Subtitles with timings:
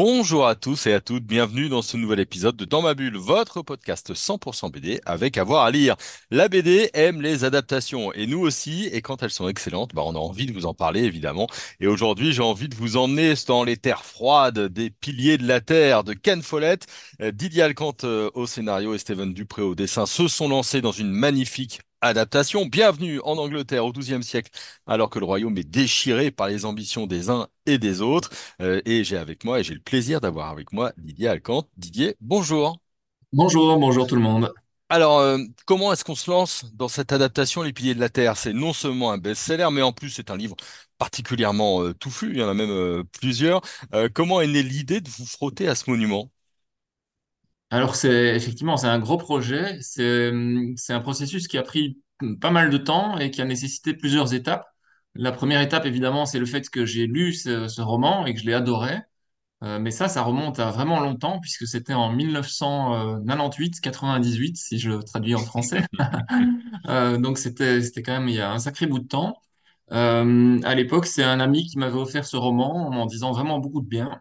[0.00, 3.16] Bonjour à tous et à toutes, bienvenue dans ce nouvel épisode de Dans ma bulle,
[3.16, 5.96] votre podcast 100% BD avec avoir à lire.
[6.30, 10.14] La BD aime les adaptations et nous aussi, et quand elles sont excellentes, bah on
[10.14, 11.48] a envie de vous en parler évidemment.
[11.80, 15.60] Et aujourd'hui, j'ai envie de vous emmener dans les terres froides des piliers de la
[15.60, 16.86] terre de Ken Follett,
[17.20, 20.92] euh, Didier Alcante euh, au scénario et Steven Dupré au dessin se sont lancés dans
[20.92, 22.64] une magnifique Adaptation.
[22.66, 24.50] Bienvenue en Angleterre au XIIe siècle,
[24.86, 28.30] alors que le royaume est déchiré par les ambitions des uns et des autres.
[28.62, 31.68] Euh, et j'ai avec moi, et j'ai le plaisir d'avoir avec moi Didier Alcante.
[31.76, 32.78] Didier, bonjour.
[33.32, 34.52] Bonjour, bonjour tout le monde.
[34.90, 38.36] Alors, euh, comment est-ce qu'on se lance dans cette adaptation Les Piliers de la Terre?
[38.36, 40.56] C'est non seulement un best-seller, mais en plus c'est un livre
[40.98, 42.30] particulièrement euh, touffu.
[42.30, 43.60] Il y en a même plusieurs.
[44.14, 46.30] Comment est née l'idée de vous frotter à ce monument?
[47.70, 52.00] Alors c'est effectivement c'est un gros projet, c'est hum, c'est un processus qui a pris
[52.40, 54.64] pas mal de temps et qui a nécessité plusieurs étapes.
[55.14, 58.40] La première étape évidemment c'est le fait que j'ai lu ce, ce roman et que
[58.40, 58.98] je l'ai adoré.
[59.64, 65.34] Euh, mais ça ça remonte à vraiment longtemps puisque c'était en 1998-98 si je traduis
[65.36, 65.84] en français.
[66.88, 69.34] Euh, donc c'était c'était quand même il y a un sacré bout de temps.
[69.92, 73.58] Euh, à l'époque c'est un ami qui m'avait offert ce roman en m'en disant vraiment
[73.60, 74.20] beaucoup de bien.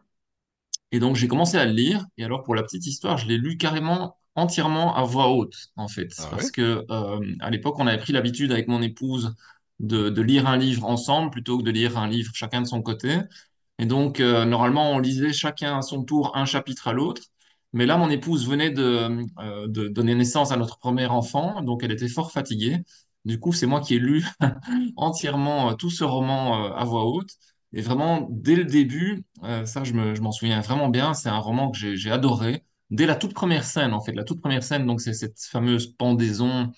[0.91, 2.05] Et donc, j'ai commencé à le lire.
[2.17, 5.88] Et alors, pour la petite histoire, je l'ai lu carrément entièrement à voix haute, en
[5.88, 6.13] fait.
[6.17, 6.52] Ah Parce ouais?
[6.52, 9.35] que, euh, à l'époque, on avait pris l'habitude avec mon épouse
[9.80, 12.81] de, de lire un livre ensemble plutôt que de lire un livre chacun de son
[12.81, 13.19] côté.
[13.80, 17.23] Et donc, euh, normalement, on lisait chacun à son tour un chapitre à l'autre.
[17.73, 21.83] Mais là, mon épouse venait de, euh, de donner naissance à notre premier enfant, donc
[21.83, 22.77] elle était fort fatiguée.
[23.25, 24.25] Du coup, c'est moi qui ai lu
[24.95, 27.31] entièrement tout ce roman à voix haute.
[27.73, 31.30] Et vraiment, dès le début, euh, ça, je me, je m'en souviens vraiment bien, c'est
[31.30, 32.64] un roman que j'ai adoré.
[32.90, 35.88] Dès la toute première scène, en fait, la toute première scène, donc c'est cette fameuse
[35.88, 36.72] pendaison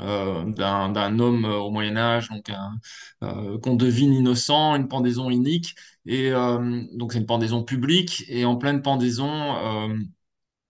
[0.00, 2.50] euh, d'un homme euh, au Moyen Âge, donc
[3.22, 5.74] euh, qu'on devine innocent, une pendaison inique,
[6.06, 6.30] et
[6.94, 9.28] donc c'est une pendaison publique, et en pleine pendaison,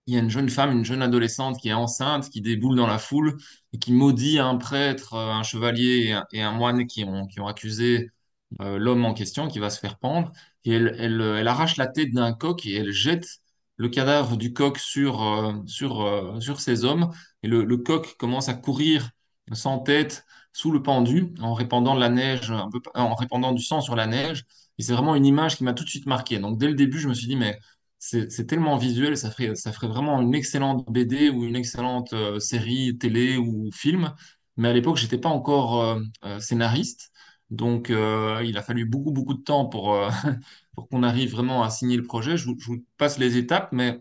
[0.07, 2.87] il y a une jeune femme, une jeune adolescente qui est enceinte, qui déboule dans
[2.87, 3.37] la foule
[3.73, 7.41] et qui maudit un prêtre, un chevalier et un, et un moine qui ont, qui
[7.41, 8.11] ont accusé
[8.61, 10.33] euh, l'homme en question, qui va se faire pendre.
[10.65, 13.41] Et elle, elle, euh, elle arrache la tête d'un coq et elle jette
[13.77, 17.13] le cadavre du coq sur, euh, sur, sur ces hommes.
[17.43, 19.11] Et le, coq commence à courir
[19.53, 22.53] sans tête sous le pendu en répandant la neige,
[22.95, 24.45] en répandant du sang sur la neige.
[24.79, 26.39] Et c'est vraiment une image qui m'a tout de suite marqué.
[26.39, 27.59] Donc dès le début, je me suis dit, mais
[27.99, 32.97] c'est tellement visuel, ça ferait, ça ferait vraiment une excellente BD ou une excellente série
[32.99, 34.15] télé ou film.
[34.57, 35.99] Mais à l'époque, j'étais pas encore
[36.41, 37.13] scénariste,
[37.51, 40.11] donc euh, il a fallu beaucoup beaucoup de temps pour euh,
[40.75, 42.37] pour qu'on arrive vraiment à signer le projet.
[42.37, 42.57] Je vous,
[42.97, 44.01] passe les étapes, mais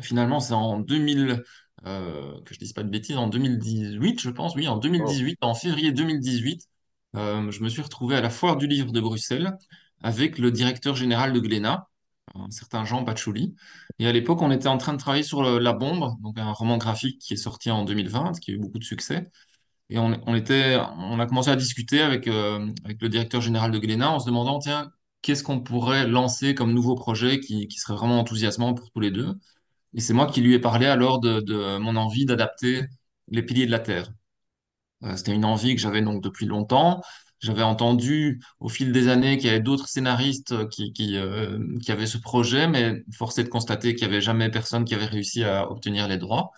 [0.00, 1.42] finalement, c'est en 2000,
[1.86, 4.80] euh, que je dise pas de bêtises, en 2018, je pense, oui, en Oh.
[4.80, 6.68] 2018, en février 2018,
[7.16, 9.56] euh, je me suis retrouvé à la Foire du Livre de Bruxelles
[10.02, 11.88] avec le directeur général de Glénat
[12.34, 13.54] un certain Jean Patchouli.
[13.98, 17.20] Et à l'époque, on était en train de travailler sur La Bombe, un roman graphique
[17.20, 19.30] qui est sorti en 2020, qui a eu beaucoup de succès.
[19.90, 23.70] Et on, on était, on a commencé à discuter avec, euh, avec le directeur général
[23.70, 24.90] de Glénat en se demandant, tiens,
[25.22, 29.10] qu'est-ce qu'on pourrait lancer comme nouveau projet qui, qui serait vraiment enthousiasmant pour tous les
[29.12, 29.34] deux.
[29.94, 32.84] Et c'est moi qui lui ai parlé alors de, de mon envie d'adapter
[33.28, 34.10] Les Piliers de la Terre.
[35.04, 37.02] Euh, C'était une envie que j'avais donc depuis longtemps.
[37.40, 41.92] J'avais entendu au fil des années qu'il y avait d'autres scénaristes qui, qui, euh, qui
[41.92, 45.04] avaient ce projet, mais force est de constater qu'il n'y avait jamais personne qui avait
[45.06, 46.50] réussi à obtenir les droits.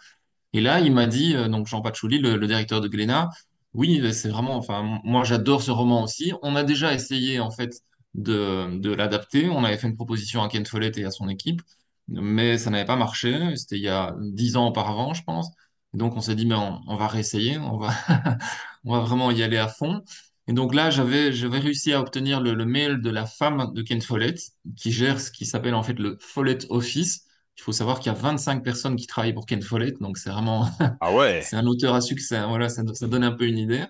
[0.53, 3.28] Et là, il m'a dit, euh, donc Jean Patchouli, le, le directeur de Glénat,
[3.75, 6.32] oui, c'est vraiment, enfin, moi j'adore ce roman aussi.
[6.42, 7.82] On a déjà essayé en fait
[8.14, 9.48] de, de l'adapter.
[9.50, 11.62] On avait fait une proposition à Ken Follett et à son équipe,
[12.08, 13.54] mais ça n'avait pas marché.
[13.56, 15.50] C'était il y a dix ans auparavant, je pense.
[15.94, 17.92] Donc on s'est dit, mais on, va réessayer, on va,
[18.84, 20.03] on va vraiment y aller à fond.
[20.47, 23.82] Et donc là, j'avais, j'avais réussi à obtenir le, le mail de la femme de
[23.82, 24.41] Ken Follett,
[24.76, 27.26] qui gère ce qui s'appelle en fait le Follett Office.
[27.58, 30.31] Il faut savoir qu'il y a 25 personnes qui travaillent pour Ken Follett, donc c'est
[30.31, 30.69] vraiment,
[31.00, 31.50] Ah ouais.
[31.50, 32.37] c'est un auteur à succès.
[32.37, 32.49] hein.
[32.49, 33.84] Voilà, ça, ça donne un peu une idée.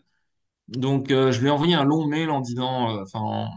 [0.68, 3.50] Donc euh, je lui ai envoyé un long mail en disant, euh, enfin, en,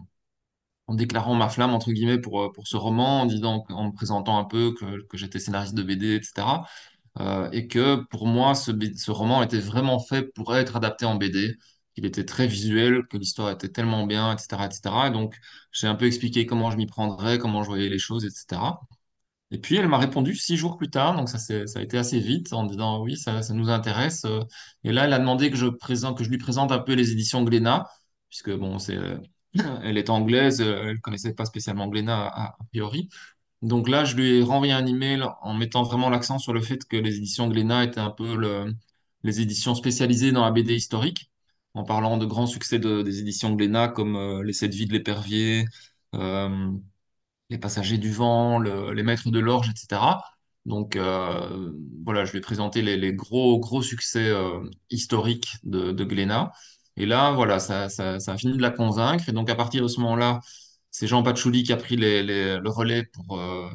[0.88, 3.92] en déclarant ma flamme entre guillemets pour euh, pour ce roman, en disant, en me
[3.94, 6.68] présentant un peu que, que j'étais scénariste de BD, etc.
[7.20, 11.16] Euh, et que pour moi, ce, ce roman était vraiment fait pour être adapté en
[11.16, 11.56] BD.
[11.96, 15.08] qu'il était très visuel, que l'histoire était tellement bien, etc., etc.
[15.10, 15.36] Et donc,
[15.72, 18.82] j'ai un peu expliqué comment je m'y prendrais, comment je voyais les choses, etc.
[19.52, 22.20] Et puis, elle m'a répondu six jours plus tard, donc ça, ça a été assez
[22.20, 24.24] vite, en disant oui, ça, ça nous intéresse.
[24.26, 24.42] Euh,
[24.84, 27.12] Et là, elle a demandé que je présente, que je lui présente un peu les
[27.12, 27.88] éditions Glénat,
[28.30, 28.98] puisque bon, c'est
[29.84, 33.10] Elle est anglaise, euh, elle connaissait pas spécialement Glénat a, priori.
[33.64, 36.86] Donc là, je lui ai renvoyé un email en mettant vraiment l'accent sur le fait
[36.88, 38.74] que les éditions Glénat étaient un peu le-
[39.24, 41.32] les éditions spécialisées dans la BD historique,
[41.74, 44.94] en parlant de grands succès de- des éditions Glénat comme euh, Les Sept Vies de
[44.94, 45.66] l'Épervier,
[46.16, 46.72] euh,
[47.52, 50.24] Les Passagers du Vent, le- Les Maîtres de l'Orge, etc.
[50.66, 51.72] Donc euh,
[52.06, 56.06] voilà, je lui ai présenté les, les gros gros succès euh, historiques de, de.
[56.98, 59.28] Et là, voilà, ça, ça, a fini de la convaincre.
[59.30, 60.40] Et donc à partir de ce moment-là,
[60.92, 63.70] c'est Jean Patchouli qui a pris le relais pour, euh,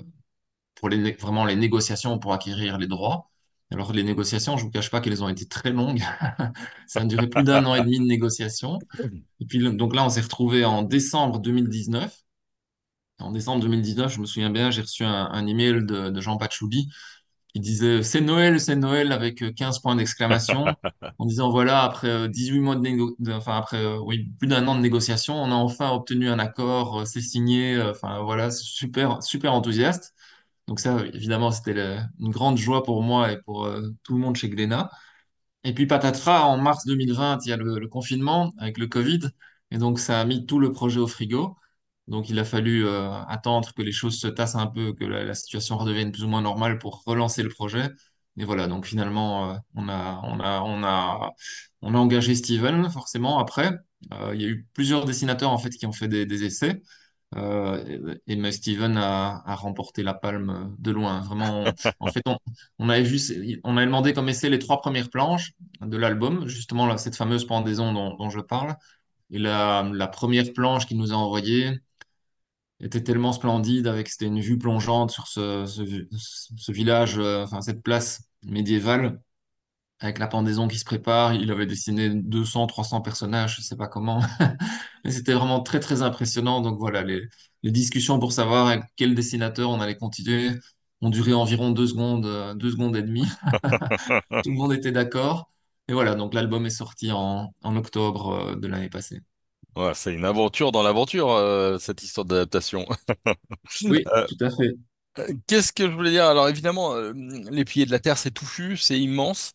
[0.75, 3.31] pour les, vraiment les négociations pour acquérir les droits.
[3.73, 6.03] Alors les négociations, je vous cache pas qu'elles ont été très longues.
[6.87, 8.79] Ça a duré plus d'un an et demi de négociations.
[9.41, 12.26] Et puis donc là, on s'est retrouvé en décembre 2019.
[13.19, 16.37] En décembre 2019, je me souviens bien, j'ai reçu un, un email de, de Jean
[16.37, 16.89] Patchouli
[17.55, 20.75] qui disait C'est Noël, c'est Noël avec euh, 15 points d'exclamation.
[21.19, 24.69] En disant voilà, après euh, 18 mois de, négo- enfin après euh, oui, plus d'un
[24.69, 28.51] an de négociation, on a enfin obtenu un accord, euh, c'est signé, euh, enfin voilà,
[28.51, 30.15] super super enthousiaste.
[30.69, 34.21] Donc ça, évidemment, c'était le- une grande joie pour moi et pour euh, tout le
[34.21, 34.91] monde chez Glénat.
[35.65, 39.21] Et puis patatras, en mars 2020, il y a le, le confinement avec le Covid,
[39.71, 41.57] et donc ça a mis tout le projet au frigo.
[42.09, 45.25] Donc il a fallu euh, attendre que les choses se tassent un peu, que la,
[45.25, 47.89] la situation redevienne plus ou moins normale pour relancer le projet.
[48.39, 51.31] Et voilà, donc finalement, euh, on a, on a, on a,
[51.83, 53.71] on a engagé Steven, forcément, après.
[54.13, 56.81] Euh, il y a eu plusieurs dessinateurs, en fait, qui ont fait des, des essais.
[57.37, 61.21] Euh, et, mais Steven a, a remporté la palme de loin.
[61.23, 62.39] Vraiment, on- en fait, on,
[62.79, 63.19] on avait vu,
[63.65, 67.47] on avait demandé comme essai les trois premières planches de l'album, justement, là, cette fameuse
[67.47, 68.77] pendaison dont, dont je parle.
[69.31, 71.81] Et la, la première planche qu'il nous a envoyée,
[72.81, 75.83] était tellement splendide avec c'était une vue plongeante sur ce, ce,
[76.57, 79.21] ce village, euh, enfin cette place médiévale
[80.01, 81.35] avec la pendaison qui se prépare.
[81.35, 84.21] Il avait dessiné 200, 300 personnages, je sais pas comment,
[85.05, 86.61] mais c'était vraiment très très impressionnant.
[86.61, 87.23] Donc voilà, les,
[87.63, 90.51] les discussions pour savoir avec quel dessinateur on allait continuer
[91.03, 93.27] ont duré environ deux secondes, euh, deux secondes et demie.
[94.43, 95.51] Tout le monde était d'accord.
[95.89, 99.21] Et voilà, donc l'album est sorti en, en octobre euh, de l'année passée.
[99.77, 102.87] Ouais, c'est une aventure dans l'aventure, euh, cette histoire d'adaptation.
[103.81, 104.75] Oui, Euh, tout à fait.
[105.47, 106.25] qu'est-ce que je voulais dire?
[106.27, 107.13] Alors évidemment, euh,
[107.51, 109.53] les piliers de la Terre, c'est touffu, c'est immense,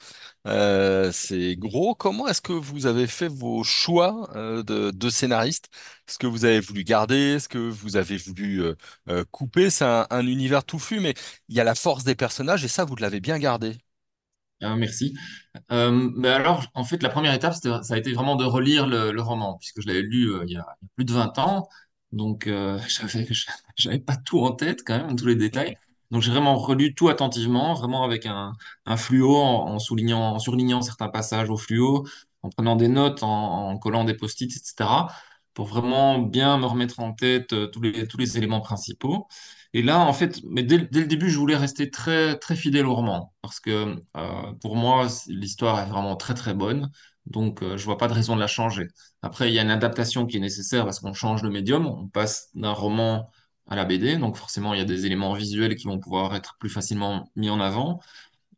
[0.48, 1.96] euh, c'est gros.
[1.96, 5.70] Comment est-ce que vous avez fait vos choix euh, de, de scénaristes?
[6.08, 7.36] Est-ce que vous avez voulu garder?
[7.36, 8.76] Est-ce que vous avez voulu euh,
[9.10, 9.70] euh, couper?
[9.70, 11.14] C'est un, un univers touffu, mais
[11.48, 13.78] il y a la force des personnages et ça, vous l'avez bien gardé.
[14.62, 15.16] Ah, merci.
[15.72, 19.19] Euh, mais alors, en fait, la première étape, ça a été vraiment de relire le,
[19.22, 20.66] roman, puisque je l'avais lu euh, il y a,
[20.96, 21.68] plus de 20 ans.
[22.12, 22.80] Donc, euh,
[23.75, 25.78] j'avais, pas tout en tête, quand même, tous les détails.
[26.12, 28.54] Donc, j'ai vraiment relu tout attentivement, vraiment avec un,
[28.98, 32.06] fluo, en, soulignant, en certains passages au fluo,
[32.44, 34.90] en prenant des notes, en, collant des post-it, etc.,
[35.54, 37.81] pour vraiment bien me remettre en tête euh, tous
[38.18, 39.28] les éléments principaux.
[39.74, 42.94] Et là, en fait, mais dès, le début, je voulais rester très, très fidèle au
[42.96, 46.92] roman, parce que euh, pour moi, l'histoire est vraiment très, très bonne,
[47.26, 48.88] donc euh, je vois pas de raison de la changer.
[49.22, 52.08] Après, il y a une adaptation qui est nécessaire parce qu'on change de médium, on
[52.10, 53.30] passe d'un roman
[53.68, 56.58] à la BD, donc forcément, il y a des éléments visuels qui vont pouvoir être
[56.60, 58.02] plus facilement mis en avant.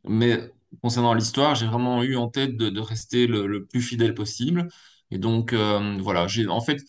[0.04, 0.52] Mais
[0.82, 4.68] concernant l'histoire, j'ai vraiment eu en tête de, rester le, le plus fidèle possible.
[5.10, 6.82] Et donc, euh, voilà, j'ai en fait,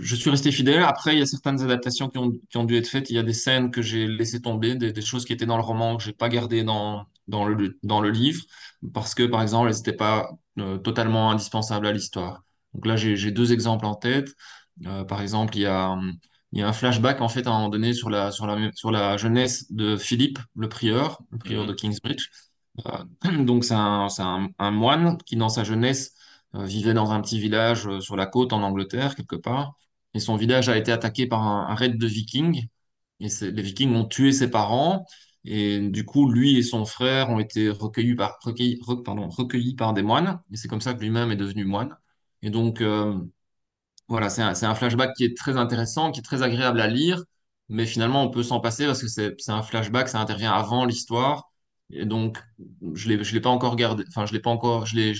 [0.00, 0.82] je suis resté fidèle.
[0.82, 3.10] Après, il y a certaines adaptations qui ont, qui ont dû être faites.
[3.10, 5.56] Il y a des scènes que j'ai laissé tomber, des, des choses qui étaient dans
[5.56, 8.42] le roman que j'ai pas gardées dans, dans le, dans le livre,
[8.94, 12.44] parce que, par exemple, elles n'étaient pas euh, totalement indispensables à l'histoire.
[12.74, 14.28] Donc là, j'ai, deux exemples en tête.
[14.86, 16.14] Euh, par exemple, il y a, hum,
[16.52, 18.70] il y a un flashback, en fait, à un moment donné, sur la, sur la,
[18.72, 21.76] sur la jeunesse de Philippe, le prieur, le prieur de Mhm.
[21.76, 22.28] Kingsbridge.
[22.86, 23.04] Euh,
[23.44, 26.14] donc, c'est un, c'est un, un moine qui, dans sa jeunesse,
[26.64, 29.74] vivait dans un petit village euh, sur la côte en Angleterre, quelque part.
[30.14, 32.66] Et son village a été attaqué par un, raid de Vikings.
[33.20, 35.06] Et les Vikings ont tué ses parents.
[35.44, 38.38] Et du coup, lui et son frère ont été recueillis par,
[39.04, 40.40] pardon, recueillis par des moines.
[40.52, 41.96] Et c'est comme ça que lui-même est devenu moine.
[42.42, 43.18] Et donc, euh,
[44.08, 47.22] voilà, c'est un, flashback qui est très intéressant, qui est très agréable à lire,
[47.68, 51.50] mais finalement on peut s'en passer parce que c'est un flashback, ça intervient avant l'histoire,
[51.90, 52.42] et donc
[52.94, 55.14] je je l'ai pas encore gardé, enfin je l'ai pas encore, je l'ai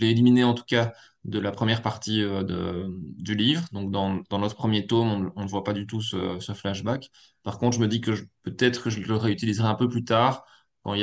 [0.00, 0.92] l'ai éliminé en tout cas
[1.24, 2.86] de la première partie euh, de,
[3.18, 3.64] du livre.
[3.72, 7.10] Donc dans, dans notre premier tome, on, ne voit pas du tout ce, flashback.
[7.42, 8.12] Par contre, je me dis que
[8.42, 10.44] peut-être que je le réutiliserai un peu plus tard
[10.82, 10.94] quand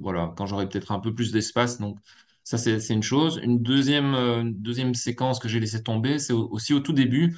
[0.00, 1.78] voilà quand j'aurai peut-être un peu plus d'espace.
[1.78, 1.98] Donc
[2.44, 3.40] ça, c'est une chose.
[3.42, 7.36] Une deuxième, euh, deuxième séquence que j'ai laissé tomber, c'est au- aussi au tout début,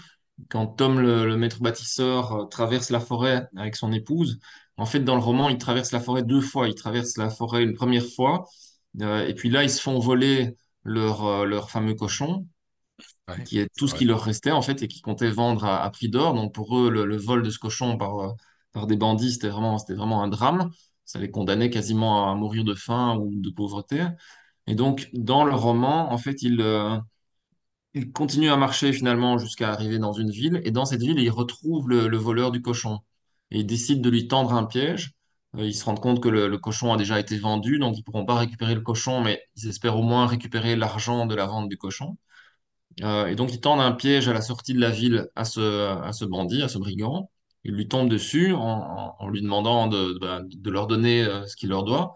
[0.48, 4.40] quand Tom, le, le maître bâtisseur, euh, traverse la forêt avec son épouse.
[4.80, 6.68] En fait, dans le roman, il traverse la forêt deux fois.
[6.68, 8.46] Il traverse la forêt une première fois,
[9.02, 12.46] euh, et puis là, ils se font voler leur, euh, leur fameux cochon.
[13.28, 13.96] Ouais, qui est tout ce vrai.
[13.96, 16.34] qui leur restait en fait et qui comptaient vendre à, à prix d'or.
[16.34, 18.32] Donc pour eux, le, le vol de ce cochon par, euh,
[18.72, 20.70] par des bandits, c'était vraiment, c'était vraiment un drame.
[21.04, 24.06] Ça les condamnait quasiment à mourir de faim ou de pauvreté.
[24.66, 26.96] Et donc dans le roman, en fait, ils, euh,
[27.94, 30.60] ils continuent à marcher finalement jusqu'à arriver dans une ville.
[30.64, 33.00] Et dans cette ville, ils retrouvent le, le voleur du cochon.
[33.50, 35.12] Et décident de lui tendre un piège.
[35.56, 38.24] Euh, ils se rendent compte que le, cochon a déjà été vendu, donc ils pourront
[38.26, 41.76] pas récupérer le cochon, mais ils espèrent au moins récupérer l'argent de la vente du
[41.76, 42.16] cochon.
[43.02, 46.24] Euh, et donc, ils tendent un piège à la sortie de la ville à ce,
[46.24, 47.30] bandit, à ce brigand.
[47.64, 51.84] Ils lui tombent dessus en, lui demandant de, bah, leur donner euh, ce qu'il leur
[51.84, 52.14] doit.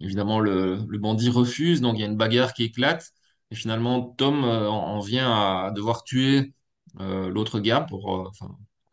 [0.00, 3.12] Évidemment, le, bandit refuse, donc il y a une bagarre qui éclate.
[3.50, 6.52] Et finalement, Tom en, en vient à devoir tuer
[6.98, 8.32] l'autre gars pour,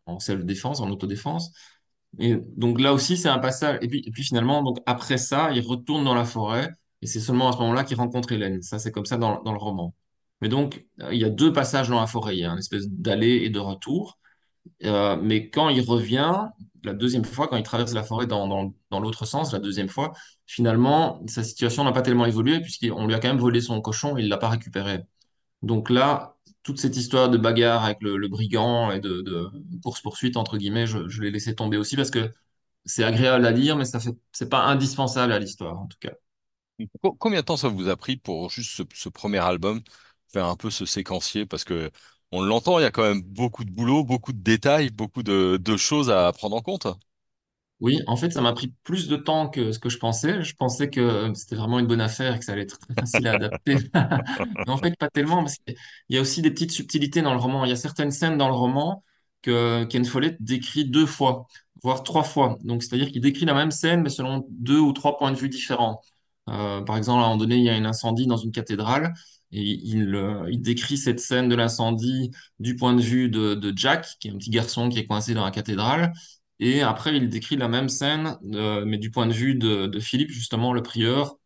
[0.06, 1.52] en self-défense, en autodéfense.
[2.18, 3.78] Et donc là aussi, c'est un passage.
[3.82, 7.52] Et puis, finalement, donc après ça, il retourne dans la forêt et c'est seulement à
[7.52, 8.62] ce moment-là qu'il rencontre Hélène.
[8.62, 9.94] Ça, c'est comme ça dans, le roman.
[10.40, 12.36] Mais donc, euh, il y a deux passages dans la forêt.
[12.36, 14.18] Il y a une espèce d'aller et de retour.
[14.84, 16.48] Euh, mais quand il revient,
[16.84, 19.88] la deuxième fois, quand il traverse la forêt dans, dans, dans l'autre sens, la deuxième
[19.88, 20.12] fois,
[20.46, 24.16] finalement, sa situation n'a pas tellement évolué puisqu'on lui a quand même volé son cochon
[24.18, 25.00] et il l'a pas récupéré.
[25.62, 26.31] Donc là,
[26.62, 29.24] toute cette histoire de bagarre avec le, brigand et de,
[29.82, 32.32] course-poursuite, entre guillemets, je, l'ai laissé tomber aussi parce que
[32.84, 33.98] c'est agréable à lire, mais ça
[34.32, 36.12] c'est pas indispensable à l'histoire, en tout cas.
[37.02, 39.82] Co- Combien de temps ça vous a pris pour juste ce, premier album,
[40.32, 41.46] faire un peu ce séquencier?
[41.46, 41.90] Parce que
[42.30, 45.76] on l'entend, il y a quand même beaucoup de boulot, beaucoup de détails, beaucoup de
[45.76, 46.86] choses à prendre en compte.
[47.82, 50.44] Oui, en fait, ça m'a pris plus de temps que ce que je pensais.
[50.44, 53.26] Je pensais que c'était vraiment une bonne affaire et que ça allait être très facile
[53.26, 53.74] à adapter.
[54.66, 55.74] Mais en fait, pas tellement, parce qu'il
[56.08, 57.64] y a aussi des petites subtilités dans le roman.
[57.64, 59.02] Il y a certaines scènes dans le roman
[59.42, 61.48] que Ken Follett décrit deux fois,
[61.82, 62.56] voire trois fois.
[62.62, 65.48] Donc, c'est-à-dire qu'il décrit la même scène, mais selon deux ou trois points de vue
[65.48, 66.00] différents.
[66.50, 69.12] Euh, par exemple, à un moment donné, il y a un incendie dans une cathédrale
[69.50, 74.28] et il, euh, décrit cette scène de l'incendie du point de vue de Jack, qui
[74.28, 76.12] est un petit garçon qui est coincé dans la cathédrale.
[76.60, 80.30] Et après, il décrit la même scène, euh, mais du point de vue de, Philippe,
[80.30, 81.36] justement, le prieur,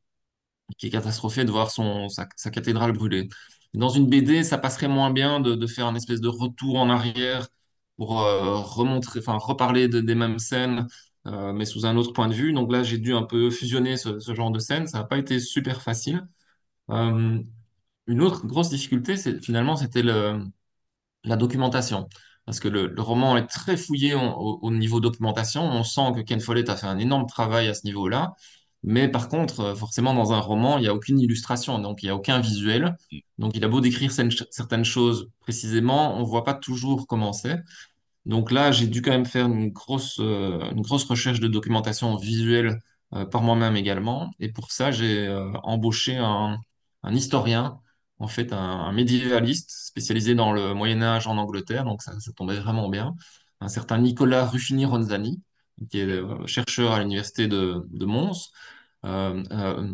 [0.78, 3.28] qui est catastrophé de voir son, sa, cathédrale brûler.
[3.74, 6.90] Dans une BD, ça passerait moins bien de, de faire un espèce de retour en
[6.90, 7.48] arrière
[7.96, 10.86] pour euh, remontrer, enfin, reparler de- des mêmes scènes,
[11.26, 12.52] euh, mais sous un autre point de vue.
[12.52, 14.86] Donc là, j'ai dû un peu fusionner ce, ce genre de scène.
[14.86, 16.26] Ça n'a pas été super facile.
[18.08, 20.02] Une autre grosse difficulté, finalement, c'était
[21.24, 22.08] la documentation.
[22.46, 25.62] Parce que le, roman est très fouillé au, au- au niveau documentation.
[25.64, 28.34] On sent que Ken Follett a fait un énorme travail à ce niveau-là.
[28.84, 32.06] Mais par contre, euh, forcément, dans un roman, il n'y a aucune illustration, donc il
[32.06, 32.96] n'y a aucun visuel.
[33.38, 37.58] Donc il a beau décrire certaines choses précisément, on ne voit pas toujours comment c'est.
[38.26, 42.16] Donc là, j'ai dû quand même faire une grosse, euh, une grosse recherche de documentation
[42.16, 42.80] visuelle
[43.14, 44.30] euh, par moi-même également.
[44.40, 45.28] Et pour ça, j'ai
[45.64, 47.80] embauché un historien,
[48.18, 51.84] en fait, un, un médiévaliste spécialisé dans le Moyen Âge en Angleterre.
[51.84, 53.14] Donc ça, ça tombait vraiment bien.
[53.60, 55.42] Un certain Nicolas Ruffini-Ronzani,
[55.90, 58.50] qui est euh, chercheur à l'université de, de Mons.
[59.04, 59.92] Euh, euh,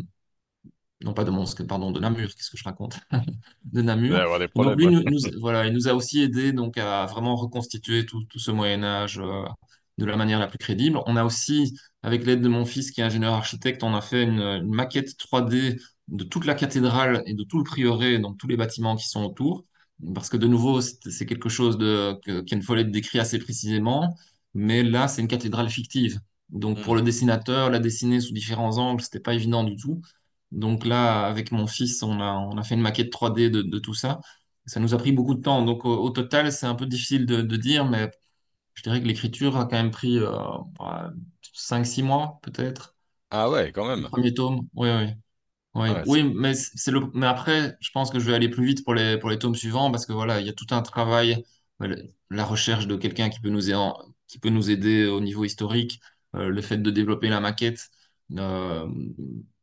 [1.01, 2.99] non, pas de Mons, pardon, de Namur, qu'est-ce que je raconte?
[3.65, 4.21] de Namur.
[4.55, 8.23] donc lui, nous, nous- voilà, il nous a aussi aidé donc à vraiment reconstituer tout,
[8.25, 9.19] tout ce Moyen Âge
[9.97, 10.99] de la manière la plus crédible.
[11.05, 14.23] On a aussi, avec l'aide de mon fils qui est ingénieur architecte, on a fait
[14.23, 18.47] une, une maquette 3D de toute la cathédrale et de tout le prieuré, donc tous
[18.47, 19.65] les bâtiments qui sont autour.
[20.13, 24.15] Parce que de nouveau, c'est quelque chose de, que Ken Follett décrit assez précisément,
[24.53, 26.19] mais là, c'est une cathédrale fictive.
[26.49, 26.95] Donc pour Mhm.
[26.95, 30.01] le dessinateur, la dessiner sous différents angles, c'était pas évident du tout.
[30.51, 33.79] Donc là, avec mon fils, on a, on a fait une maquette 3D de, de
[33.79, 34.19] tout ça.
[34.65, 35.63] Ça nous a pris beaucoup de temps.
[35.65, 38.11] Donc au, au total, c'est un peu difficile de, de dire, mais
[38.75, 40.31] je dirais que l'écriture a quand même pris euh,
[41.53, 42.95] 5-6 mois, peut-être.
[43.31, 44.09] Ah ouais, quand Le même.
[44.11, 44.67] premier tome.
[44.75, 45.13] Oui, oui.
[45.75, 48.49] Oui, ouais, oui, c'est- mais c'est le, mais après, je pense que je vais aller
[48.49, 50.67] plus vite pour les, pour les tomes suivants parce que voilà, il y a tout
[50.71, 51.43] un travail,
[51.79, 51.97] le-
[52.29, 53.79] la recherche de quelqu'un qui peut nous aider,
[54.27, 55.99] qui peut nous aider au niveau historique,
[56.35, 57.89] euh, le fait de développer la maquette,
[58.37, 58.87] euh,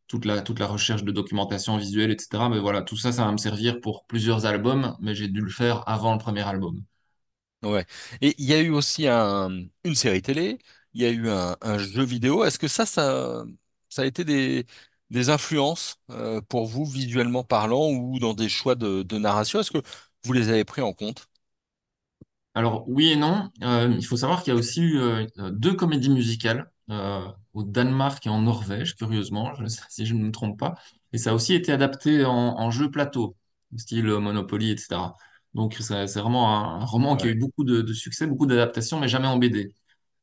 [0.09, 2.49] toute la, toute la recherche de documentation visuelle, etc.
[2.49, 5.51] Mais voilà, tout ça, ça va me servir pour plusieurs albums, mais j'ai dû le
[5.51, 6.83] faire avant le premier album.
[7.63, 7.87] ouais.
[8.21, 9.51] Et il y a eu aussi un,
[9.85, 10.59] une série télé,
[10.95, 12.45] il y a eu un, un jeu vidéo.
[12.45, 13.45] Est-ce que ça, ça,
[13.89, 14.67] ça a été des,
[15.11, 19.61] des influences euh, pour vous, visuellement parlant, ou dans des choix de, de narration?
[19.61, 19.83] Est-ce que
[20.25, 21.29] vous les avez pris en compte?
[22.55, 23.51] Alors oui et non.
[23.63, 26.71] Euh, il faut savoir qu'il y a aussi eu euh, deux comédies musicales
[27.55, 30.75] au Danemark et en Norvège, curieusement, je- si je ne me trompe pas.
[31.13, 33.37] Et ça a aussi été adapté en, en jeu plateau,
[33.77, 35.17] style Monopoly, etc.
[35.55, 39.09] Donc c'est vraiment un, roman qui a eu beaucoup de, de succès, beaucoup d'adaptations, mais
[39.09, 39.75] jamais en BD.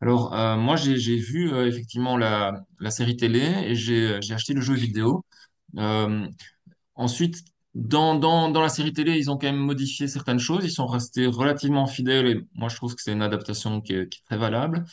[0.01, 4.61] Alors euh, moi j'ai vu euh, effectivement la, série télé et j'ai j'ai acheté le
[4.61, 5.25] jeu vidéo.
[5.77, 6.27] Euh,
[6.95, 7.43] Ensuite,
[7.75, 10.65] Dans, dans, dans la série télé, ils ont quand même modifié certaines choses.
[10.65, 14.09] Ils sont restés relativement fidèles et moi, je trouve que c'est une adaptation qui est,
[14.09, 14.85] qui est très valable.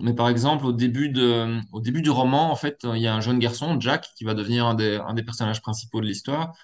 [0.00, 3.14] Mais par exemple, au début de, au début du roman, en fait, il y a
[3.14, 6.54] un jeune garçon, Jack, qui va devenir un des, un des personnages principaux de l'histoire.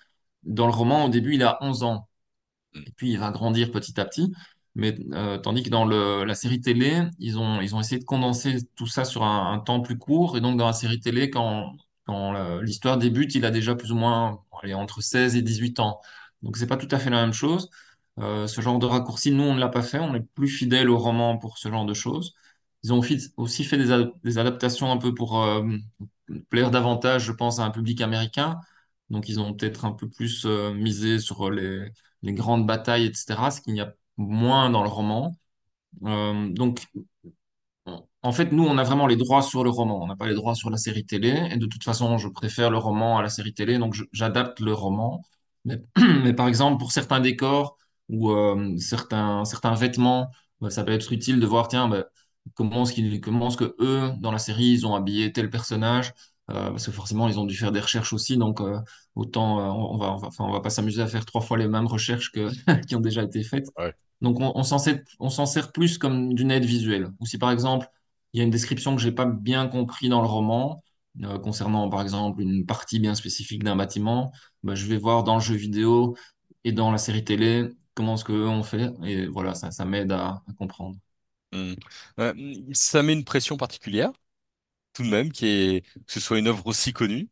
[0.44, 2.08] Dans le roman, au début, il a 11 ans.
[2.74, 4.32] Et puis, il va grandir petit à petit.
[4.78, 9.24] Euh, tandis que dans la série télé, ils ont, essayé de condenser tout ça sur
[9.24, 10.36] un, temps plus court.
[10.36, 11.72] Et donc, dans la série télé, quand,
[12.62, 14.42] l'histoire débute, il a déjà plus ou moins
[14.74, 16.00] entre 16 et 18 ans.
[16.42, 17.70] Donc, c'est pas tout à fait la même chose.
[18.18, 19.98] Euh, ce genre de raccourci, nous, on ne l'a pas fait.
[19.98, 22.34] On est plus fidèle au roman pour ce genre de choses.
[22.82, 23.00] Ils ont
[23.36, 25.64] aussi fait des, ad- des adaptations un peu pour euh,
[26.50, 28.60] plaire davantage, je pense, à un public américain.
[29.10, 30.44] Donc, ils ont peut-être un peu plus
[30.74, 31.90] misé sur les
[32.22, 35.34] les grandes batailles, etc., ce qu'il y a moins dans le roman.
[36.04, 36.86] Euh, donc,
[38.22, 40.02] en fait, nous, on a vraiment les droits sur le roman.
[40.02, 41.48] On n'a pas les droits sur la série télé.
[41.52, 44.72] Et de toute façon, je préfère le roman à la série télé, donc j'adapte le
[44.72, 45.22] roman.
[45.64, 45.80] Mais,
[46.24, 47.76] mais par exemple, pour certains décors
[48.08, 52.04] ou euh, certains, certains vêtements, bah, ça peut être utile de voir, tiens, bah,
[52.54, 56.12] comment est-ce est-ce que eux, dans la série, ils ont habillé tel personnage?
[56.50, 58.36] Euh, parce que forcément, ils ont dû faire des recherches aussi.
[58.38, 58.78] Donc, euh,
[59.14, 61.58] autant, euh, on va, on va, enfin, on va pas s'amuser à faire trois fois
[61.58, 62.48] les mêmes recherches que,
[62.86, 63.66] qui ont déjà été faites.
[63.78, 63.92] Ouais.
[64.20, 64.78] Donc, on, on s'en
[65.46, 67.08] sert, plus comme d'une aide visuelle.
[67.20, 67.86] Ou si par exemple,
[68.32, 70.82] il y a une description que j'ai pas bien compris dans le roman,
[71.22, 75.34] euh, concernant par exemple une partie bien spécifique d'un bâtiment, bah, je vais voir dans
[75.36, 76.16] le jeu vidéo
[76.64, 78.90] et dans la série télé comment ce qu'eux ont fait.
[79.04, 80.96] Et voilà, ça, ça m'aide à, à comprendre.
[81.52, 81.74] Hmm.
[82.20, 82.34] Euh,
[82.72, 84.12] ça met une pression particulière,
[84.98, 87.28] tout de même, qui est que ce soit une œuvre aussi connue.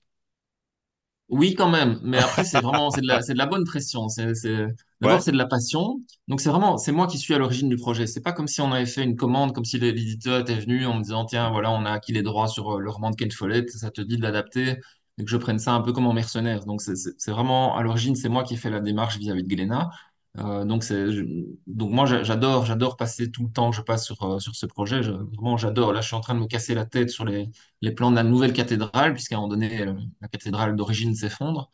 [1.28, 1.98] Oui, quand même.
[2.04, 4.08] Mais après, c'est vraiment, c'est de la, c'est de la bonne pression.
[4.08, 4.68] C'est, c'est,
[5.00, 6.00] d'abord, Ouais, c'est de la passion.
[6.28, 8.06] Donc, c'est vraiment, c'est moi qui suis à l'origine du projet.
[8.06, 10.94] C'est pas comme si on avait fait une commande, comme si l'éditeur était venu en
[10.94, 13.30] me disant, tiens, voilà, on a acquis les droits sur euh, le roman de Ken
[13.32, 14.76] Follett, ça te dit de l'adapter
[15.18, 16.64] et que je prenne ça un peu comme en mercenaire.
[16.64, 19.42] Donc, c'est, c'est c'est vraiment, à l'origine, c'est moi qui ai fait la démarche vis-à-vis
[19.42, 19.90] de Glénat.
[20.38, 24.38] Euh, donc, moi, j'a- j'adore, j'adore passer tout le temps que je passe sur, euh,
[24.38, 25.02] sur ce projet.
[25.02, 25.92] Je- vraiment, j'adore.
[25.92, 27.48] Là, je suis en train de me casser la tête sur les,
[27.80, 31.70] les plans de la nouvelle cathédrale, puisqu'à un moment donné, euh, la cathédrale d'origine s'effondre.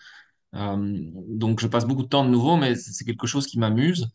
[0.54, 4.08] Donc je passe beaucoup de temps de nouveau, mais c'est quelque chose qui m'amuse.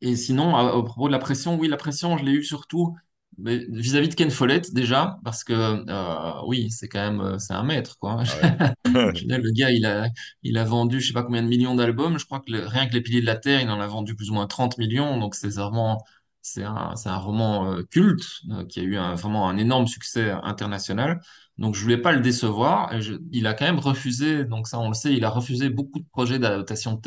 [0.00, 2.96] Et sinon, à, à propos de la pression, oui, la pression, je l'ai eu surtout
[3.38, 7.62] vis-à-vis de Ken Follett déjà, parce que euh, oui, c'est quand même euh, c'est un
[7.62, 8.22] maître, quoi.
[8.26, 8.58] ah ouais.
[9.22, 10.08] Le gars, il a,
[10.42, 12.18] il a vendu je sais pas combien de millions d'albums.
[12.18, 14.14] Je crois que le- rien que Les Piliers de la Terre, il en a vendu
[14.16, 15.18] plus ou moins 30 millions.
[15.18, 16.04] Donc c'est vraiment,
[16.42, 19.86] c'est un, c'est un roman euh, culte euh, qui a eu un- vraiment un énorme
[19.86, 21.20] succès international.
[21.58, 22.92] Donc je voulais pas le décevoir.
[22.94, 25.70] Et je- il a quand même refusé, donc ça on le sait, il a refusé
[25.70, 27.00] beaucoup de projets d'adaptation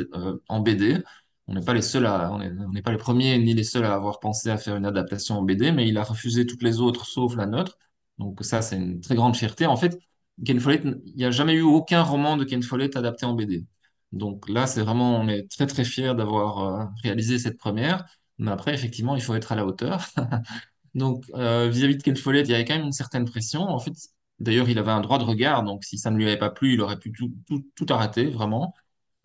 [0.48, 0.98] en BD.
[1.48, 3.86] On n'est pas les seuls on est- on n'est pas les premiers ni les seuls
[3.86, 6.80] à avoir pensé à faire une adaptation en BD, mais il a refusé toutes les
[6.82, 7.78] autres sauf la nôtre.
[8.18, 9.66] Donc ça, c'est une très grande fierté.
[9.66, 9.98] En fait,
[10.46, 13.66] Ken Follett, il n'y a jamais eu aucun roman de Ken Follett adapté en BD.
[14.12, 18.06] Donc là, c'est vraiment, on est très très fiers d'avoir euh, réalisé cette première.
[18.40, 20.06] Mais après, effectivement, il faut être à la hauteur.
[20.96, 23.62] Donc euh, vis-à-vis de Ken Follett, il y avait quand même une certaine pression.
[23.64, 23.94] En fait,
[24.40, 25.64] d'ailleurs, il avait un droit de regard.
[25.64, 28.28] Donc si ça ne lui avait pas plu, il aurait pu tout, tout, tout arrêter,
[28.30, 28.74] vraiment.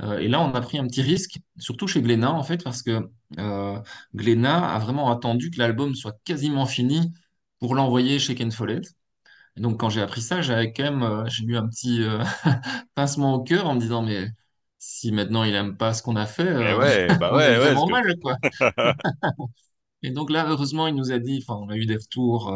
[0.03, 2.83] Euh, et là, on a pris un petit risque, surtout chez Glénat, en fait, parce
[2.83, 3.79] que euh,
[4.15, 7.13] Glénat a vraiment attendu que l'album soit quasiment fini
[7.59, 8.85] pour l'envoyer chez Ken Follett.
[9.57, 12.23] Et donc, quand j'ai appris ça, j'avais quand même, euh, j'ai eu un petit euh,
[12.95, 14.29] pincement au cœur en me disant, mais
[14.79, 17.75] si maintenant il aime pas ce qu'on a fait, Eh ouais, bah ouais, ouais, parce
[17.75, 18.37] vraiment que mal, quoi.
[20.03, 22.53] Et donc là, heureusement, il nous a dit, enfin, on a eu des retours.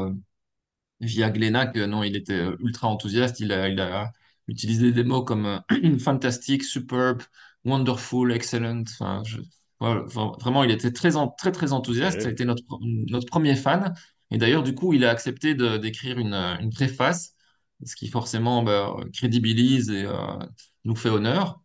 [1.00, 3.40] via Glénat que non, il était ultra enthousiaste.
[3.40, 4.12] Il a, il a
[4.48, 7.22] utilisé des mots comme euh, fantastique, superbe,
[7.64, 8.82] wonderful, excellent.
[8.82, 9.40] Enfin, je-
[9.80, 12.22] voilà, vra- vraiment, il était très, en- très, très enthousiaste.
[12.22, 12.62] Ça a été notre,
[13.10, 13.94] notre premier fan.
[14.30, 17.34] Et d'ailleurs, du coup, il a accepté d'écrire une, euh, une préface,
[17.84, 20.16] ce qui forcément bah, crédibilise et euh,
[20.84, 21.60] nous fait honneur.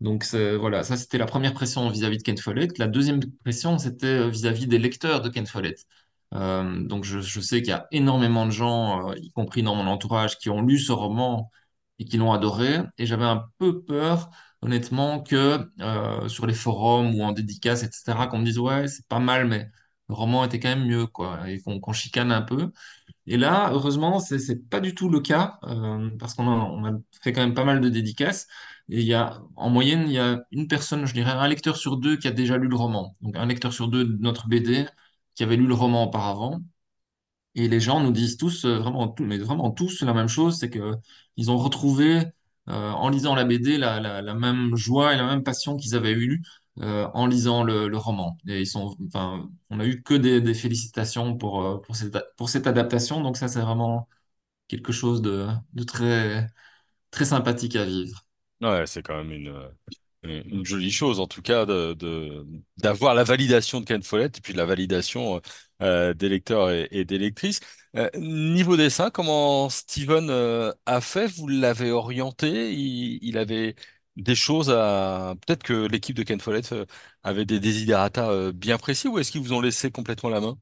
[0.00, 2.78] Donc voilà, ça c'était la première pression vis-à-vis de Ken Follett.
[2.78, 5.86] La deuxième pression, c'était vis-à-vis des lecteurs de Ken Follett.
[6.34, 9.74] Euh, donc je, je sais qu'il y a énormément de gens, euh, y compris dans
[9.74, 11.50] mon entourage, qui ont lu ce roman
[11.98, 12.80] et qui l'ont adoré.
[12.98, 14.30] Et j'avais un peu peur,
[14.62, 19.06] honnêtement, que euh, sur les forums ou en dédicace, etc., qu'on me dise ouais, c'est
[19.08, 19.68] pas mal, mais
[20.08, 22.70] le roman était quand même mieux, quoi, et qu'on chicane un peu.
[23.26, 26.48] Et là, heureusement, c'est c'est pas du tout le cas euh, parce qu'on
[26.86, 28.46] a, fait quand même pas mal de dédicaces.
[28.88, 31.96] Et y a, en moyenne, il y a une personne, je dirais, un lecteur sur
[31.96, 33.16] deux qui a déjà lu le roman.
[33.22, 34.86] Donc un lecteur sur deux de notre BD
[35.34, 36.60] qui avait lu le roman auparavant.
[37.54, 40.70] Et les gens nous disent tous, euh, vraiment, mais vraiment tous la même chose, c'est
[40.70, 40.94] que
[41.36, 42.22] ils ont retrouvé
[42.68, 46.12] euh, en lisant la BD la, la, même joie et la même passion qu'ils avaient
[46.12, 46.42] eue
[46.80, 48.38] euh, en lisant le, roman.
[48.48, 52.16] Et ils sont, enfin, on a eu que des, des félicitations pour, euh, pour cette,
[52.36, 53.20] pour cette adaptation.
[53.22, 54.08] Donc ça, c'est vraiment
[54.68, 56.48] quelque chose de, de très,
[57.10, 58.24] très sympathique à vivre.
[58.60, 59.70] Ouais, c'est quand même une,
[60.22, 62.46] une jolie chose, en tout cas, de, de-
[62.78, 65.40] d'avoir la validation de Ken Follett et puis la validation
[65.80, 67.60] des lecteurs et des lectrices.
[67.96, 71.28] Euh, niveau dessin, comment Steven euh, a fait?
[71.28, 72.72] Vous l'avez orienté?
[72.72, 73.76] Il, avait
[74.16, 75.34] des choses à...
[75.46, 76.86] Peut-être que l'équipe de Ken Follett euh,
[77.22, 80.58] avait des desiderata bien précis ou est-ce qu'ils vous ont laissé complètement la main?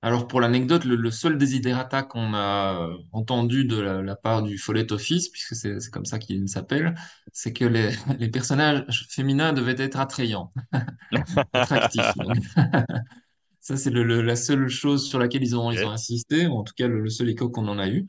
[0.00, 5.28] Alors pour l'anecdote, le, seul desiderata qu'on a entendu de la, part du Follet Office,
[5.28, 6.94] puisque c'est comme ça qu'il s'appelle,
[7.32, 10.52] c'est que les, les personnages féminins devaient être attrayants,
[11.52, 12.14] attractifs.
[12.16, 12.36] Donc
[13.68, 16.54] ça c'est le, le- la seule chose sur laquelle ils ont, ils ont insisté, ou
[16.58, 18.06] en tout cas le, le seul écho qu'on en a eu.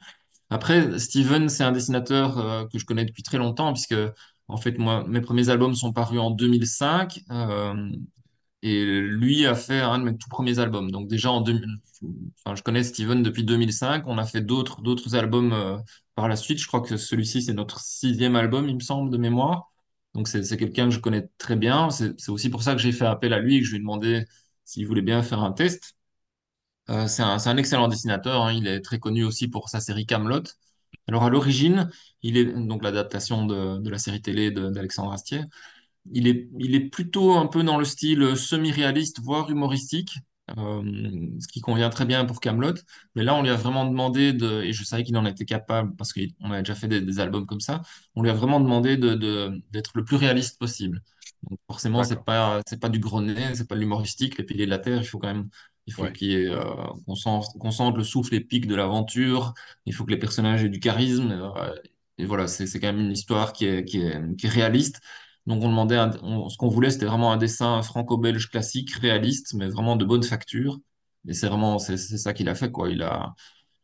[0.49, 3.95] Après, Steven, c'est un dessinateur euh, que je connais depuis très longtemps, puisque
[4.49, 7.21] en fait moi mes premiers albums sont parus en 2005.
[7.31, 7.91] euh,
[8.61, 10.91] et lui a fait un de mes tout premiers albums.
[10.91, 11.77] Donc déjà en 2000,
[12.45, 14.03] enfin, je connais Steven depuis 2005.
[14.07, 15.77] On a fait d'autres d'autres albums euh,
[16.15, 16.59] par la suite.
[16.59, 19.71] Je crois que celui-ci c'est notre sixième album, il me semble, de mémoire.
[20.13, 21.89] Donc c'est c'est quelqu'un que je connais très bien.
[21.89, 23.77] C'est c'est aussi pour ça que j'ai fait appel à lui et que je lui
[23.77, 24.25] ai demandé
[24.69, 25.95] s'il voulait bien faire un test.
[26.89, 28.43] Euh, c'est un, excellent dessinateur.
[28.43, 28.53] hein.
[28.53, 30.43] Il est très connu aussi pour sa série Camelot.
[31.07, 31.89] Alors à l'origine,
[32.23, 35.41] il est donc l'adaptation de, la série télé d'Alexandre Astier.
[36.11, 40.19] Il est, plutôt un peu dans le style semi-réaliste, voire humoristique,
[40.57, 40.83] euh,
[41.39, 42.75] ce qui convient très bien pour Camelot.
[43.15, 45.95] Mais là, on lui a vraiment demandé de, et je savais qu'il en était capable
[45.95, 47.81] parce qu'on a déjà fait des, albums comme ça.
[48.15, 51.01] On lui a vraiment demandé de, de- d'être le plus réaliste possible.
[51.43, 52.25] Donc forcément, c'est D'accord.
[52.25, 54.37] pas, c'est pas du gros nez, c'est pas de l'humoristique.
[54.37, 55.49] Les piliers de la terre, il faut quand même,
[55.87, 56.11] il faut Ouais.
[56.11, 56.63] qu'il y ait, euh,
[57.05, 59.53] qu'on sente, qu'on sente le souffle épique de l'aventure.
[59.85, 61.31] Il faut que les personnages aient du charisme.
[61.31, 61.75] euh,
[62.17, 64.99] et voilà, c'est, c'est quand même une histoire qui est, qui est, qui est réaliste.
[65.45, 69.53] Donc on demandait, un- on- ce qu'on voulait, c'était vraiment un dessin franco-belge classique, réaliste,
[69.53, 70.79] mais vraiment de bonne facture.
[71.27, 72.89] Et c'est vraiment, c'est c'est ça qu'il a fait, quoi.
[72.89, 73.33] Il a,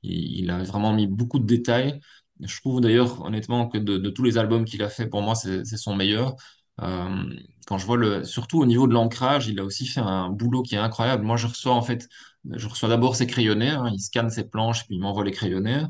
[0.03, 1.99] il, il a vraiment mis beaucoup de détails.
[2.41, 5.35] Je trouve d'ailleurs, honnêtement, que de, de tous les albums qu'il a fait, pour moi,
[5.35, 6.35] c'est c'est son meilleur.
[6.81, 7.25] Euh,
[7.67, 10.61] quand je vois le, surtout au niveau de l'ancrage, il a aussi fait un boulot
[10.63, 11.23] qui est incroyable.
[11.23, 12.07] Moi, je reçois en fait,
[12.51, 13.89] je reçois d'abord ses crayonnés, hein.
[13.93, 15.83] il scanne ses planches, puis il m'envoie les crayonnés.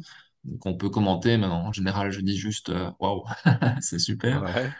[0.43, 3.23] Donc on peut commenter, mais en général, je dis juste, euh, waouh,
[3.81, 4.43] c'est super.
[4.43, 4.71] Ouais.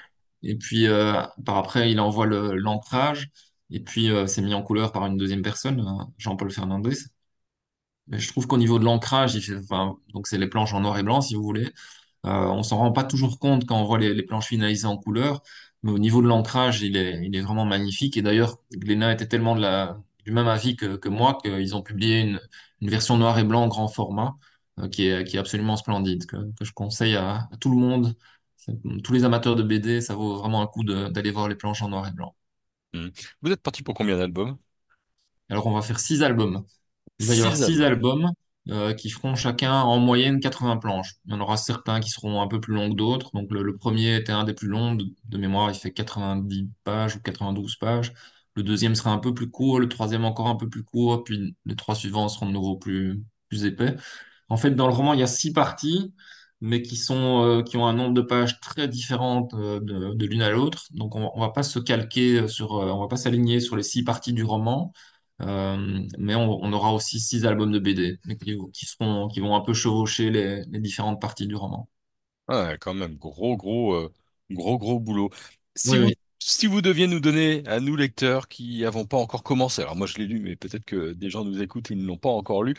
[0.44, 3.30] Et puis, euh, par après, il envoie le, l'ancrage.
[3.72, 6.96] Et puis, euh, c'est mis en couleur par une deuxième personne, euh, Jean-Paul Fernandez.
[8.08, 11.04] Mais je trouve qu'au niveau de l'ancrage, enfin, donc c'est les planches en noir et
[11.04, 11.66] blanc, si vous voulez.
[12.26, 14.98] Euh, on s'en rend pas toujours compte quand on voit les, les planches finalisées en
[14.98, 15.42] couleur.
[15.86, 18.18] Mais au niveau de l'ancrage, il est, il est vraiment magnifique.
[18.18, 21.84] Et d'ailleurs, Glénat était tellement de la, du même avis que, que moi qu'ils ont
[21.84, 22.42] publié une,
[22.82, 24.36] une version noir et blanc en grand format,
[24.82, 27.78] euh, qui est, qui est absolument splendide, que, que je conseille à, à tout le
[27.78, 28.16] monde.
[29.04, 31.90] Tous les amateurs de BD, ça vaut vraiment un coup d'aller voir les planches en
[31.90, 32.36] noir et blanc.
[32.94, 33.10] Hmm.
[33.42, 34.58] Vous êtes parti pour combien d'albums?
[35.50, 36.66] Alors, on va faire six albums.
[37.20, 38.32] Il va y avoir six albums.
[38.72, 41.16] Euh, qui feront chacun en moyenne 80 planches.
[41.26, 43.30] Il y en aura certains qui seront un peu plus longs que d'autres.
[43.36, 45.70] Donc, le, premier était un des plus longs de, mémoire.
[45.70, 48.12] Il fait 90 pages ou 92 pages.
[48.56, 49.80] Le deuxième sera un peu plus court.
[49.80, 51.24] Le troisième encore un peu plus court.
[51.24, 53.96] Puis les trois suivants seront de nouveau plus, plus épais.
[54.50, 56.14] En fait, dans le roman, il y a six parties,
[56.62, 60.42] mais qui sont, euh, qui ont un nombre de pages très différentes euh, de, l'une
[60.42, 60.86] à l'autre.
[60.92, 64.04] Donc, on, on va pas se calquer sur, on va pas s'aligner sur les six
[64.04, 64.92] parties du roman,
[65.40, 69.62] mais on, on aura aussi six albums de BD, qui, qui seront, qui vont un
[69.62, 71.90] peu chevaucher les, les différentes parties du roman.
[72.48, 74.14] Ouais, quand même, gros, gros, euh,
[74.52, 75.30] gros, gros boulot.
[75.74, 76.16] Si Oui, vous, oui.
[76.40, 80.06] si vous deviez nous donner, à nous lecteurs qui n'avons pas encore commencé, alors moi
[80.06, 82.30] je l'ai lu, mais peut-être que des gens nous écoutent et ils ne l'ont pas
[82.30, 82.76] encore lu,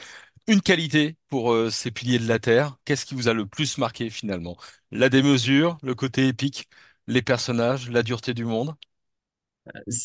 [0.46, 3.76] une qualité pour euh, ces piliers de la Terre, qu'est-ce qui vous a le plus
[3.78, 4.56] marqué finalement?
[4.92, 6.68] La démesure, le côté épique,
[7.08, 8.76] les personnages, la dureté du monde?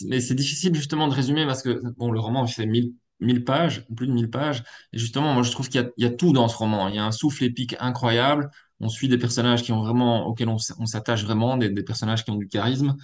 [0.08, 3.86] Mais c'est difficile justement de résumer parce que bon, le roman fait 1000, 1000 pages,
[3.96, 4.64] plus de 1000 pages.
[4.94, 6.88] Et justement, moi je trouve qu'il y y a tout dans ce roman.
[6.88, 8.50] Il y a un souffle épique incroyable.
[8.80, 12.32] On suit des personnages qui ont vraiment, auxquels on s'attache vraiment, des, des personnages qui
[12.32, 12.96] ont du charisme.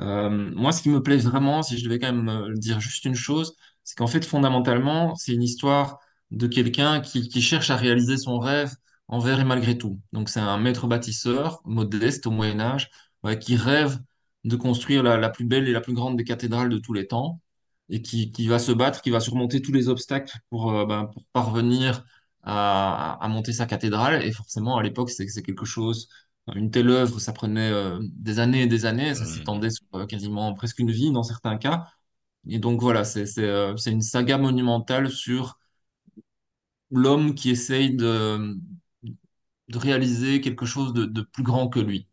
[0.00, 3.04] Euh, moi, ce qui me plaît vraiment, si je devais quand même euh, dire juste
[3.04, 5.98] une chose, c'est qu'en fait, fondamentalement, c'est une histoire
[6.30, 8.74] de quelqu'un qui, qui cherche à réaliser son rêve
[9.08, 10.00] envers et malgré tout.
[10.12, 12.90] Donc, c'est un maître bâtisseur, modeste au Moyen Âge,
[13.22, 13.98] ouais, qui rêve
[14.44, 17.06] de construire la, la plus belle et la plus grande des cathédrales de tous les
[17.06, 17.40] temps,
[17.90, 21.06] et qui, qui va se battre, qui va surmonter tous les obstacles pour, euh, ben,
[21.12, 22.04] pour parvenir
[22.42, 24.22] à, à monter sa cathédrale.
[24.24, 26.08] Et forcément, à l'époque, c'est quelque chose,
[26.54, 29.34] une telle œuvre, ça prenait euh, des années et des années, ça Mhm.
[29.34, 31.86] s'étendait sur euh, quasiment presque une vie dans certains cas.
[32.48, 33.24] Et donc voilà, c'est
[33.86, 35.58] une saga monumentale sur
[36.90, 38.56] l'homme qui essaye de,
[39.68, 42.08] de réaliser quelque chose de, de plus grand que lui.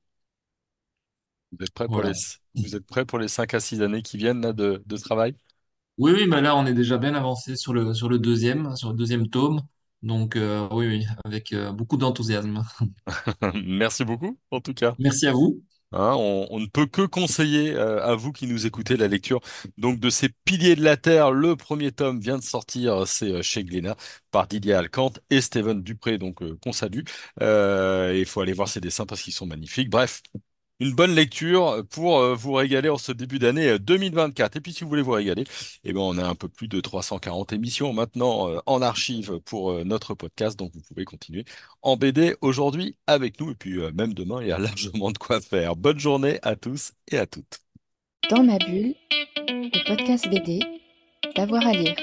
[1.52, 2.20] Vous êtes prêts pour les, Voilà.
[2.56, 5.36] vous êtes prêts pour les 5 à 6 années qui viennent là, de, de travail?
[5.98, 8.90] Oui, oui, mais là, on est déjà bien avancé sur le, sur le deuxième, sur
[8.90, 9.62] le deuxième tome.
[10.02, 12.64] Donc euh, oui, oui, avec euh, beaucoup d'enthousiasme.
[13.66, 14.96] Merci beaucoup, en tout cas.
[14.98, 15.62] Merci à vous.
[15.94, 19.42] Hein, on, on ne peut que conseiller euh, à vous qui nous écoutez la lecture
[19.78, 21.32] donc de ces Piliers de la Terre.
[21.32, 23.98] Le premier tome vient de sortir, c'est euh, chez Glénat
[24.32, 27.02] par Didier Alcante et Steven Dupré, donc euh, qu'on salue.
[27.42, 29.90] Euh, il faut aller voir ses dessins parce qu'ils sont magnifiques.
[29.90, 30.22] Bref,
[30.82, 34.58] une bonne lecture pour euh, vous régaler en ce début d'année euh, 2024.
[34.58, 35.44] Et puis si vous voulez vous régaler,
[35.84, 39.72] eh ben, on a un peu plus de 340 émissions maintenant euh, en archive pour
[39.72, 41.46] euh, notre podcast, donc vous pouvez continuer
[41.84, 43.52] en BD aujourd'hui avec nous.
[43.52, 45.76] Et puis euh, même demain, il y a largement de quoi faire.
[45.76, 47.60] Bonne journée à tous et à toutes.
[48.30, 48.96] Dans ma bulle,
[49.48, 50.62] le podcast BD,
[51.36, 51.96] d'avoir à lire.